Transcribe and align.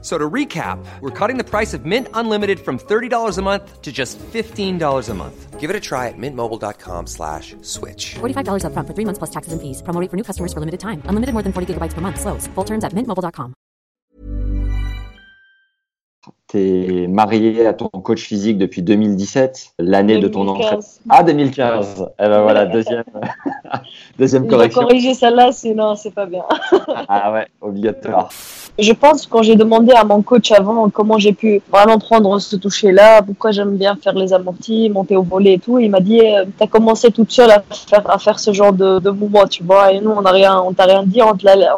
So 0.00 0.16
to 0.16 0.30
recap, 0.30 0.78
we're 1.00 1.10
cutting 1.10 1.38
the 1.38 1.44
price 1.44 1.74
of 1.74 1.84
Mint 1.84 2.06
Unlimited 2.14 2.60
from 2.60 2.78
$30 2.78 3.36
a 3.36 3.42
month 3.42 3.82
to 3.82 3.90
just 3.90 4.16
$15 4.32 5.08
a 5.08 5.14
month. 5.14 5.58
Give 5.58 5.70
it 5.70 5.74
a 5.74 5.80
try 5.80 6.06
at 6.06 6.14
mintmobile.com 6.16 7.08
slash 7.08 7.56
switch. 7.62 8.14
$45 8.20 8.62
upfront 8.62 8.86
for 8.86 8.94
three 8.94 9.04
months 9.04 9.18
plus 9.18 9.30
taxes 9.30 9.52
and 9.52 9.60
fees. 9.60 9.82
Promo 9.82 10.00
rate 10.00 10.08
for 10.08 10.16
new 10.16 10.22
customers 10.22 10.52
for 10.52 10.60
limited 10.60 10.78
time. 10.78 11.02
Unlimited 11.10 11.32
more 11.34 11.42
than 11.42 11.52
40 11.52 11.74
gigabytes 11.74 11.94
per 11.94 12.00
month. 12.00 12.20
Slows. 12.20 12.46
Full 12.54 12.64
terms 12.64 12.84
at 12.84 12.92
mintmobile.com. 12.94 13.54
T'es 16.46 17.06
marié 17.08 17.66
à 17.66 17.74
ton 17.74 17.88
coach 17.88 18.22
physique 18.22 18.56
depuis 18.58 18.82
2017, 18.82 19.74
l'année 19.78 20.18
de 20.18 20.28
ton 20.28 20.44
2015. 20.44 20.72
entraînement. 20.72 20.84
Ah, 21.10 21.22
2015. 21.22 22.06
Eh 22.18 22.22
ben 22.28 22.42
voilà, 22.42 22.66
deuxième, 22.66 23.04
deuxième 24.18 24.44
Je 24.44 24.48
dois 24.48 24.56
correction. 24.58 24.82
corriger 24.82 25.14
celle-là, 25.14 25.52
sinon 25.52 25.94
c'est 25.96 26.10
pas 26.14 26.24
bien. 26.26 26.44
Ah 27.08 27.32
ouais, 27.32 27.46
obligatoire. 27.60 28.30
Je 28.78 28.92
pense 28.92 29.26
quand 29.26 29.42
j'ai 29.42 29.56
demandé 29.56 29.92
à 29.92 30.04
mon 30.04 30.22
coach 30.22 30.52
avant 30.52 30.88
comment 30.88 31.18
j'ai 31.18 31.32
pu 31.32 31.60
vraiment 31.72 31.98
prendre 31.98 32.38
ce 32.38 32.54
toucher-là, 32.54 33.22
pourquoi 33.22 33.50
j'aime 33.50 33.76
bien 33.76 33.96
faire 33.96 34.12
les 34.12 34.32
amortis, 34.32 34.88
monter 34.88 35.16
au 35.16 35.22
volet 35.22 35.54
et 35.54 35.58
tout, 35.58 35.80
il 35.80 35.90
m'a 35.90 35.98
dit 35.98 36.20
euh, 36.20 36.44
t'as 36.56 36.68
commencé 36.68 37.10
toute 37.10 37.32
seule 37.32 37.50
à 37.50 37.64
faire 37.88 38.08
à 38.08 38.18
faire 38.18 38.38
ce 38.38 38.52
genre 38.52 38.72
de, 38.72 39.00
de 39.00 39.10
mouvement, 39.10 39.48
tu 39.48 39.64
vois, 39.64 39.92
et 39.92 40.00
nous 40.00 40.10
on 40.10 40.22
n'a 40.22 40.30
rien, 40.30 40.60
on 40.60 40.72
t'a 40.72 40.84
rien 40.84 41.02
dit, 41.04 41.20
on 41.22 41.34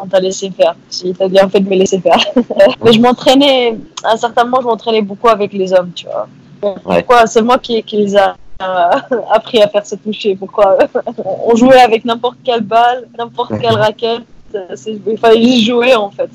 t'a 0.06 0.20
laissé 0.20 0.50
faire. 0.50 0.74
Si 0.90 1.14
t'as 1.14 1.28
bien 1.28 1.48
fait 1.48 1.60
de 1.60 1.70
me 1.70 1.74
laisser 1.74 2.00
faire. 2.00 2.20
Mais 2.84 2.92
je 2.92 3.00
m'entraînais, 3.00 3.78
à 4.04 4.12
un 4.12 4.16
certain 4.18 4.44
moment 4.44 4.60
je 4.60 4.66
m'entraînais 4.66 5.02
beaucoup 5.02 5.28
avec 5.28 5.54
les 5.54 5.72
hommes, 5.72 5.92
tu 5.94 6.04
vois. 6.04 6.28
Pourquoi 6.60 7.26
c'est 7.26 7.40
moi 7.40 7.56
qui, 7.56 7.82
qui 7.82 7.96
les 7.96 8.14
a 8.14 8.36
euh, 8.60 8.90
appris 9.30 9.62
à 9.62 9.68
faire 9.68 9.86
ce 9.86 9.94
toucher. 9.94 10.36
Pourquoi? 10.36 10.76
On 11.46 11.56
jouait 11.56 11.80
avec 11.80 12.04
n'importe 12.04 12.36
quelle 12.44 12.60
balle, 12.60 13.08
n'importe 13.18 13.52
quelle 13.58 13.76
raquette. 13.76 14.22
Euh, 14.54 14.74
Il 15.06 15.18
fallait 15.18 15.42
juste 15.42 15.66
jouer 15.66 15.94
en 15.94 16.10
fait. 16.10 16.30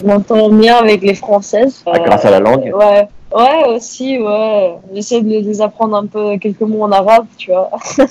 Je 0.00 0.06
m'entends 0.06 0.48
bien 0.50 0.76
avec 0.76 1.02
les 1.02 1.14
Françaises. 1.14 1.82
Ah, 1.86 1.98
grâce 1.98 2.24
à 2.24 2.30
la 2.30 2.40
langue. 2.40 2.72
Ouais. 2.74 3.08
Ouais, 3.34 3.64
aussi, 3.68 4.18
ouais. 4.18 4.76
J'essaie 4.94 5.20
de 5.20 5.28
les 5.28 5.60
apprendre 5.60 5.96
un 5.96 6.06
peu 6.06 6.38
quelques 6.38 6.62
mots 6.62 6.84
en 6.84 6.92
arabe, 6.92 7.26
tu 7.36 7.50
vois. 7.50 7.70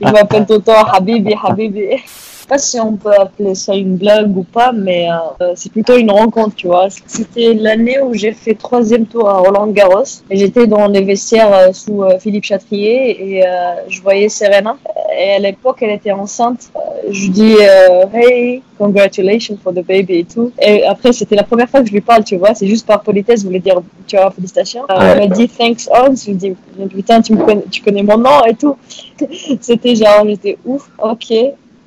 Ils 0.00 0.12
m'appellent 0.12 0.46
tout 0.46 0.54
le 0.54 0.60
temps 0.60 0.84
Habibi, 0.84 1.34
Habibi. 1.42 1.96
Je 2.44 2.48
sais 2.48 2.48
pas 2.48 2.58
si 2.58 2.78
on 2.78 2.92
peut 2.92 3.14
appeler 3.18 3.54
ça 3.54 3.74
une 3.74 3.96
blague 3.96 4.36
ou 4.36 4.44
pas, 4.44 4.70
mais 4.70 5.08
euh, 5.40 5.54
c'est 5.56 5.72
plutôt 5.72 5.96
une 5.96 6.10
rencontre, 6.10 6.54
tu 6.54 6.66
vois. 6.66 6.88
C'était 7.06 7.54
l'année 7.54 7.98
où 8.02 8.12
j'ai 8.12 8.32
fait 8.32 8.54
troisième 8.54 9.06
tour 9.06 9.30
à 9.30 9.38
Roland 9.38 9.68
Garros 9.68 10.04
et 10.30 10.36
j'étais 10.36 10.66
dans 10.66 10.86
les 10.86 11.02
vestiaires 11.02 11.52
euh, 11.54 11.72
sous 11.72 12.04
euh, 12.04 12.18
Philippe 12.18 12.44
Chatrier 12.44 13.38
et 13.38 13.46
euh, 13.46 13.48
je 13.88 14.00
voyais 14.02 14.28
Serena. 14.28 14.76
Et 15.18 15.32
à 15.32 15.38
l'époque, 15.38 15.78
elle 15.80 15.92
était 15.92 16.12
enceinte. 16.12 16.70
Je 17.10 17.22
lui 17.22 17.30
dis 17.30 17.54
euh, 17.60 18.04
Hey, 18.12 18.62
congratulations 18.78 19.58
for 19.62 19.72
the 19.72 19.84
baby 19.86 20.20
et 20.20 20.24
tout. 20.24 20.52
Et 20.60 20.84
après, 20.84 21.12
c'était 21.12 21.36
la 21.36 21.42
première 21.42 21.68
fois 21.68 21.80
que 21.80 21.86
je 21.86 21.92
lui 21.92 22.00
parle, 22.00 22.24
tu 22.24 22.36
vois. 22.36 22.54
C'est 22.54 22.66
juste 22.66 22.86
par 22.86 23.02
politesse, 23.02 23.40
je 23.40 23.46
voulais 23.46 23.60
dire 23.60 23.80
tu 24.06 24.16
vois, 24.16 24.30
félicitations. 24.30 24.82
Euh, 24.90 24.94
Elle 25.00 25.28
m'a 25.28 25.34
dit 25.34 25.48
thanks 25.48 25.88
on. 25.90 26.14
Je 26.14 26.26
lui 26.30 26.34
dis 26.34 26.54
putain, 26.90 27.20
tu, 27.20 27.34
me 27.34 27.44
connais, 27.44 27.64
tu 27.70 27.82
connais 27.82 28.02
mon 28.02 28.18
nom 28.18 28.44
et 28.46 28.54
tout. 28.54 28.76
c'était 29.60 29.94
genre, 29.94 30.24
j'étais 30.26 30.58
ouf, 30.64 30.88
ok. 31.02 31.32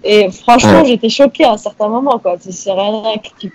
Et 0.04 0.30
franchement, 0.32 0.82
Ouais. 0.82 0.86
j'étais 0.86 1.10
choquée 1.10 1.44
à 1.44 1.54
un 1.54 1.58
certain 1.58 1.90
moment, 1.90 2.20
quoi. 2.20 2.36
C'est 2.40 2.52
Serena 2.52 3.14
qui 3.40 3.52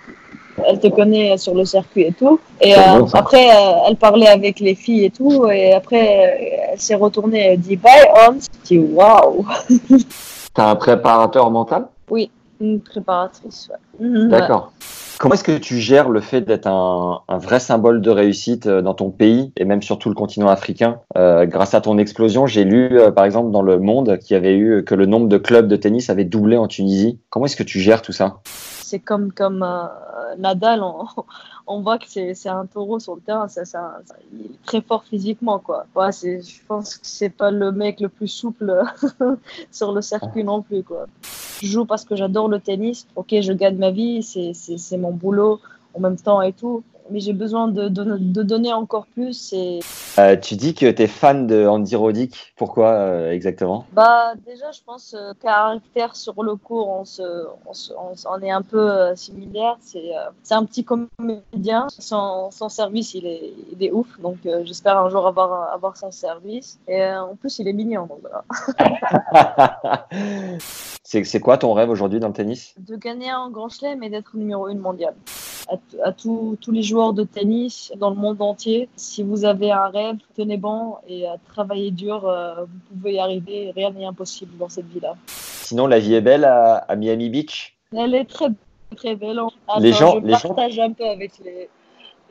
elle 0.67 0.79
te 0.79 0.87
connaît 0.87 1.37
sur 1.37 1.53
le 1.55 1.65
circuit 1.65 2.03
et 2.03 2.11
tout. 2.11 2.39
Et 2.61 2.75
euh, 2.75 3.05
après, 3.13 3.49
euh, 3.49 3.87
elle 3.87 3.95
parlait 3.95 4.27
avec 4.27 4.59
les 4.59 4.75
filles 4.75 5.05
et 5.05 5.09
tout. 5.09 5.47
Et 5.49 5.73
après, 5.73 6.01
euh, 6.01 6.69
elle 6.73 6.79
s'est 6.79 6.95
retournée, 6.95 7.39
elle 7.39 7.59
dit 7.59 7.75
bye, 7.75 8.07
on. 8.29 8.33
Je 8.33 8.47
dis 8.65 8.79
waouh, 8.79 9.45
T'as 10.53 10.69
un 10.69 10.75
préparateur 10.75 11.49
mental? 11.51 11.87
Une 12.61 12.79
préparatrice. 12.79 13.69
Ouais. 13.99 14.07
Mhm, 14.07 14.29
D'accord. 14.29 14.71
Comment 15.19 15.33
est-ce 15.35 15.43
que 15.43 15.57
tu 15.57 15.79
gères 15.79 16.09
le 16.09 16.21
fait 16.21 16.41
d'être 16.41 16.67
un, 16.67 17.21
un 17.27 17.37
vrai 17.37 17.59
symbole 17.59 18.01
de 18.01 18.09
réussite 18.09 18.67
euh, 18.67 18.81
dans 18.81 18.93
ton 18.93 19.09
pays 19.09 19.51
et 19.57 19.65
même 19.65 19.81
sur 19.81 19.97
tout 19.97 20.09
le 20.09 20.15
continent 20.15 20.47
africain? 20.47 20.99
Euh, 21.17 21.45
Grâce 21.45 21.73
à 21.73 21.81
ton 21.81 21.97
explosion, 21.97 22.45
j'ai 22.45 22.63
lu 22.63 22.99
euh, 22.99 23.11
par 23.11 23.25
exemple 23.25 23.51
dans 23.51 23.61
Le 23.61 23.79
Monde 23.79 24.17
qu'il 24.19 24.35
y 24.35 24.37
avait 24.37 24.55
eu 24.55 24.83
que 24.83 24.95
le 24.95 25.05
nombre 25.05 25.27
de 25.27 25.37
clubs 25.37 25.67
de 25.67 25.75
tennis 25.75 26.09
avait 26.09 26.25
doublé 26.25 26.57
en 26.57 26.67
Tunisie. 26.67 27.19
Comment 27.29 27.45
est-ce 27.45 27.55
que 27.55 27.63
tu 27.63 27.79
gères 27.79 28.01
tout 28.01 28.11
ça? 28.11 28.37
C'est 28.83 28.99
comme, 28.99 29.31
comme 29.31 29.63
euh, 29.63 30.35
Nadal, 30.37 30.83
on, 30.83 31.05
on 31.67 31.81
voit 31.81 31.97
que 31.97 32.05
c'est 32.07 32.49
un 32.49 32.65
taureau 32.65 32.99
sur 32.99 33.15
le 33.15 33.21
terrain. 33.21 33.47
Ça, 33.47 33.99
il 34.33 34.45
est 34.45 34.65
très 34.65 34.81
fort 34.81 35.03
physiquement, 35.03 35.59
quoi. 35.59 35.85
Ouais, 35.95 36.11
je 36.11 36.65
pense 36.67 36.97
que 36.97 37.05
c'est 37.05 37.29
pas 37.29 37.51
le 37.51 37.71
mec 37.71 37.99
le 37.99 38.09
plus 38.09 38.27
souple 38.27 38.83
sur 39.71 39.93
le 39.93 40.01
circuit 40.01 40.43
non 40.43 40.61
plus, 40.61 40.83
quoi. 40.83 41.07
Je 41.61 41.67
joue 41.67 41.85
parce 41.85 42.03
que 42.03 42.15
j'adore 42.15 42.49
le 42.49 42.59
tennis. 42.59 43.07
Ok, 43.15 43.33
je 43.39 43.53
gagne 43.53 43.77
ma 43.77 43.91
vie, 43.91 44.21
c'est 44.23 44.97
mon 44.97 45.11
boulot 45.11 45.59
en 45.93 45.99
même 45.99 46.17
temps 46.17 46.41
et 46.41 46.53
tout. 46.53 46.83
Mais 47.09 47.19
j'ai 47.19 47.33
besoin 47.33 47.67
de, 47.67 47.89
de, 47.89 48.17
de 48.17 48.43
donner 48.43 48.71
encore 48.73 49.05
plus. 49.07 49.51
Et 49.53 49.79
Euh, 50.19 50.37
Tu 50.37 50.55
dis 50.55 50.73
que 50.73 50.89
tu 50.89 51.01
es 51.01 51.07
fan 51.07 51.47
de 51.47 51.67
Andy 51.67 51.95
Roddick. 51.95 52.53
Pourquoi 52.55 52.91
euh, 52.91 53.31
exactement? 53.31 53.85
Bah 53.91 54.33
déjà, 54.47 54.71
je 54.71 54.79
pense 54.85 55.13
euh, 55.13 55.33
caractère 55.41 56.15
sur 56.15 56.41
le 56.43 56.55
cours, 56.55 56.87
on 56.89 57.03
se, 57.05 57.21
on, 57.65 57.73
se- 57.73 57.91
on 57.93 58.15
se- 58.15 58.27
on 58.27 58.39
est 58.41 58.51
un 58.51 58.61
peu 58.61 58.79
euh, 58.89 59.15
similaire. 59.15 59.77
C'est 59.81 60.53
un 60.55 60.63
petit 60.65 60.83
comédien. 60.85 61.87
Son, 61.99 62.49
son 62.51 62.69
service, 62.69 63.13
il 63.15 63.25
est, 63.25 63.53
il 63.73 63.83
est 63.83 63.91
ouf. 63.91 64.07
Donc 64.21 64.37
j'espère 64.63 64.97
un 64.97 65.09
jour 65.09 65.27
avoir 65.27 65.73
avoir 65.73 65.97
son 65.97 66.11
service. 66.11 66.79
Et 66.87 67.03
en 67.05 67.35
plus, 67.35 67.59
il 67.59 67.67
est 67.67 67.73
mignon. 67.73 68.05
Donc 68.07 68.19
voilà. 68.21 68.43
C'est 71.05 71.23
c'est 71.25 71.39
quoi 71.41 71.57
ton 71.57 71.73
rêve 71.73 71.89
aujourd'hui 71.89 72.19
dans 72.19 72.27
le 72.29 72.33
tennis? 72.33 72.73
De 72.77 72.95
gagner 72.95 73.29
un 73.29 73.49
grand 73.49 73.69
chelem 73.69 74.01
et 74.03 74.09
d'être 74.09 74.35
numéro 74.35 74.67
une 74.69 74.79
mondial. 74.79 75.13
À, 75.69 75.75
à 76.03 76.11
tous 76.11 76.57
tous 76.59 76.71
les 76.71 76.83
joueurs 76.83 77.13
de 77.13 77.23
tennis 77.23 77.91
dans 77.97 78.09
le 78.09 78.15
monde 78.17 78.41
entier, 78.41 78.89
si 78.97 79.23
vous 79.23 79.45
avez 79.45 79.71
un 79.71 79.87
rêve, 79.87 80.17
tenez 80.35 80.57
bon 80.57 80.95
et 81.07 81.25
travaillez 81.47 81.91
dur. 81.91 82.27
euh, 82.27 82.65
vous 82.65 82.95
pouvez 82.97 83.13
y 83.13 83.19
arriver. 83.19 83.71
Rien 83.75 83.91
n'est 83.91 84.05
impossible 84.05 84.57
dans 84.57 84.69
cette 84.69 84.87
vie-là. 84.87 85.15
Sinon, 85.27 85.87
la 85.87 85.99
vie 85.99 86.15
est 86.15 86.21
belle 86.21 86.43
à, 86.45 86.75
à 86.75 86.95
Miami 86.95 87.29
Beach. 87.29 87.75
Elle 87.95 88.13
est 88.15 88.25
très, 88.25 88.47
très 88.97 89.15
belle. 89.15 89.39
Attends, 89.39 89.79
Les 89.79 89.93
gens- 89.93 90.19
je 90.19 90.25
les 90.25 90.33
gens- 90.33 90.49
partage 90.49 90.79
un 90.79 90.91
peu 90.91 91.05
avec 91.07 91.31
les. 91.43 91.69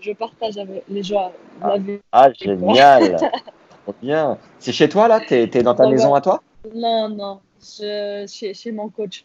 Je 0.00 0.12
partage 0.12 0.58
avec 0.58 0.84
les 0.88 1.02
gens. 1.02 1.32
la 1.60 1.78
vie. 1.78 1.98
Ah, 2.12 2.30
génial 2.32 3.16
bien. 4.02 4.38
C'est 4.58 4.72
chez 4.72 4.88
toi 4.88 5.08
là? 5.08 5.20
T'es 5.26 5.44
es 5.54 5.62
dans 5.62 5.74
ta 5.74 5.88
maison 5.88 6.10
ouais. 6.12 6.18
à 6.18 6.20
toi? 6.20 6.42
Non, 6.74 7.08
non. 7.08 7.40
Je, 7.60 8.26
chez, 8.28 8.52
chez 8.54 8.72
mon 8.72 8.88
coach. 8.88 9.24